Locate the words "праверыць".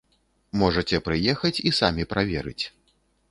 2.13-2.61